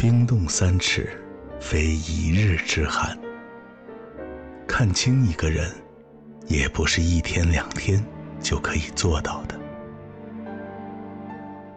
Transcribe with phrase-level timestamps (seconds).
[0.00, 1.10] 冰冻三尺，
[1.60, 3.14] 非一日之寒。
[4.66, 5.70] 看清一个人，
[6.46, 8.02] 也不是一天两天
[8.40, 9.60] 就可以做到的。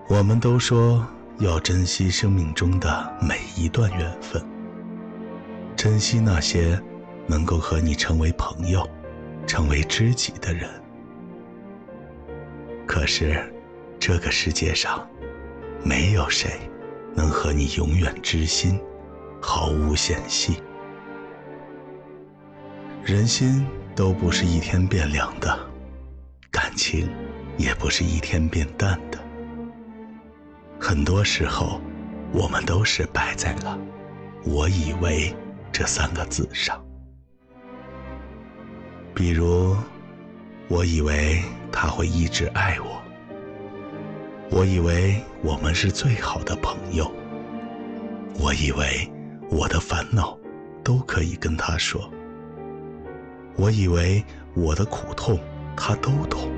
[0.07, 1.05] 我们都说
[1.40, 4.42] 要珍惜生命中的每一段缘分，
[5.76, 6.81] 珍惜那些
[7.28, 8.90] 能够和你成为朋友、
[9.46, 10.69] 成为知己的人。
[12.87, 13.53] 可是，
[13.99, 15.05] 这个世界上，
[15.83, 16.52] 没有谁
[17.16, 18.80] 能和你永远知心，
[19.41, 20.62] 毫无嫌隙。
[23.04, 25.57] 人心都不是一天变凉的，
[26.49, 27.09] 感情
[27.57, 29.20] 也不是一天变淡的。
[30.80, 31.80] 很多时候，
[32.31, 33.77] 我们都是败在了
[34.43, 35.34] “我以为”
[35.71, 36.84] 这三个字上。
[39.13, 39.76] 比如，
[40.68, 43.02] 我以为他会一直爱我，
[44.55, 47.12] 我以为我们是最好的朋友，
[48.39, 49.12] 我以为
[49.49, 50.37] 我的烦恼
[50.84, 52.07] 都可以跟他说。
[53.55, 54.23] 我以为
[54.54, 55.40] 我的苦痛
[55.76, 56.51] 他都懂，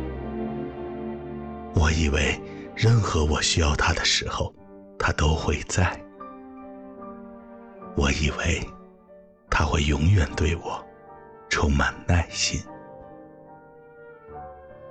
[1.73, 2.37] 我以为
[2.75, 4.53] 任何我需要他的时候，
[4.99, 5.97] 他都会在。
[7.95, 8.61] 我以为
[9.49, 10.85] 他会永远对我
[11.47, 12.61] 充满耐心。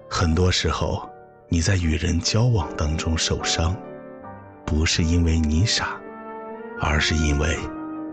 [0.09, 1.07] 很多时候，
[1.49, 3.77] 你在与人交往当中受伤，
[4.65, 6.01] 不是因为你傻，
[6.81, 7.57] 而是因为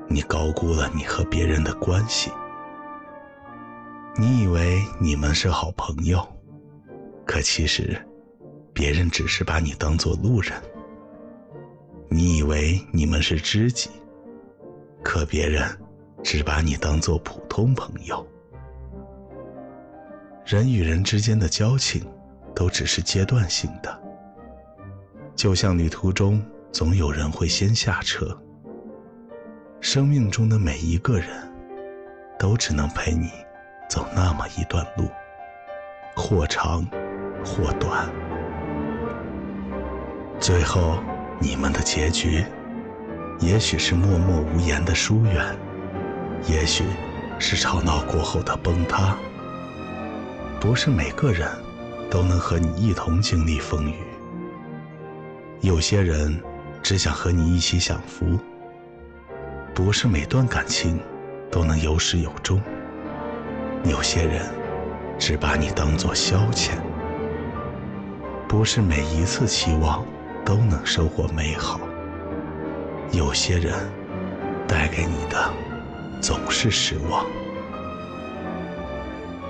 [0.08, 2.32] 你高估了你和别人的关系。
[4.18, 6.22] 你以为你们是好朋友，
[7.26, 8.00] 可其实，
[8.74, 10.54] 别人只是把你当做路人。
[12.10, 13.90] 你以为你们是知己，
[15.02, 15.66] 可别人
[16.22, 18.28] 只把你当做普通朋友。
[20.46, 22.06] 人与人之间的交情，
[22.62, 24.00] 都只是阶段性的。
[25.36, 26.40] 就像旅途中
[26.72, 28.40] 总有人会先下车，
[29.80, 31.28] 生命中的每一个人，
[32.38, 33.32] 都只能陪你。
[33.90, 35.10] 走那么一段路，
[36.16, 36.86] 或长
[37.44, 38.08] 或短，
[40.40, 41.00] 最后
[41.40, 42.46] 你们的结局，
[43.40, 45.58] 也许是默默无言的疏远，
[46.48, 46.86] 也许
[47.40, 49.18] 是吵闹过后的崩塌。
[50.60, 51.50] 不是每个人
[52.12, 53.96] 都能和你一同经历风雨，
[55.62, 56.38] 有些人
[56.84, 58.38] 只想和你一起享福。
[59.74, 61.00] 不是每段感情
[61.50, 62.62] 都能有始有终。
[63.86, 64.46] 有些人
[65.18, 66.72] 只把你当作消遣，
[68.46, 70.06] 不是每一次期望
[70.44, 71.80] 都能收获美好。
[73.14, 73.74] 有些人
[74.68, 75.50] 带给你的
[76.20, 77.26] 总是失望。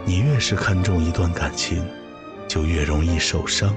[0.06, 1.84] 你越是看重一段感情，
[2.52, 3.74] 就越容易受伤。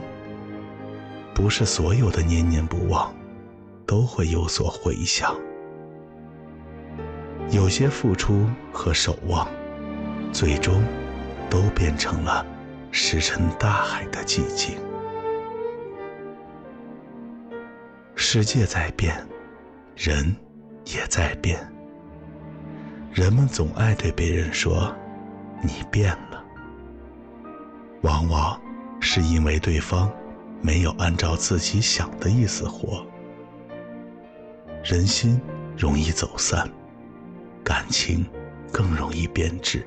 [1.33, 3.15] 不是所有的念念不忘
[3.87, 5.33] 都会有所回响，
[7.51, 9.47] 有些付出和守望。
[10.33, 10.83] 最终，
[11.49, 12.45] 都变成了
[12.91, 14.77] 石沉大海的寂静。
[18.17, 19.25] 世界在变，
[19.95, 20.35] 人
[20.87, 21.65] 也在变。
[23.13, 24.93] 人们总爱对别人说
[25.63, 26.45] ：“你变了。”
[28.03, 28.61] 往往
[29.05, 30.11] 是因为对方
[30.63, 33.07] 没有按照自己想的意思活。
[34.83, 35.39] 人心
[35.77, 36.69] 容易走散，
[37.63, 38.27] 感情
[38.73, 39.87] 更容易变质。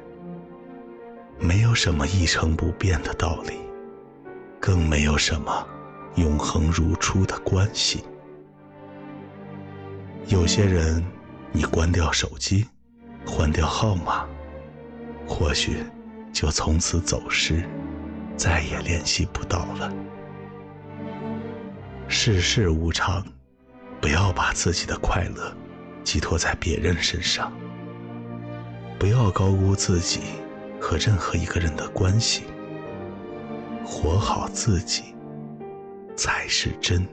[1.39, 3.53] 没有什么一成不变的道理，
[4.59, 5.67] 更没有什么
[6.15, 8.03] 永恒如初的关系。
[10.27, 11.03] 有些人，
[11.51, 12.65] 你关掉手机，
[13.25, 14.27] 换掉号码，
[15.27, 15.77] 或许
[16.33, 17.63] 就从此走失，
[18.37, 19.91] 再也联系不到了。
[22.07, 23.25] 世事无常，
[23.99, 25.51] 不要把自己的快乐
[26.03, 27.51] 寄托在别人身上，
[28.97, 30.21] 不要高估自己。
[30.79, 32.43] 和任何一个人的关系，
[33.83, 35.15] 活好自己
[36.15, 37.03] 才是真。